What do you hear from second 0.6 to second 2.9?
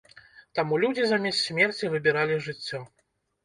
людзі замест смерці выбіралі жыццё.